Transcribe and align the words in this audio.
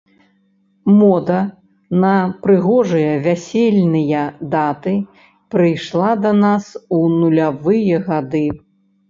Мода 0.99 1.41
на 2.03 2.13
прыгожыя 2.45 3.11
вясельныя 3.25 4.23
даты 4.55 4.95
прыйшла 5.57 6.11
да 6.25 6.31
нас 6.47 6.65
у 6.99 7.05
нулявыя 7.21 8.03
гады. 8.11 8.45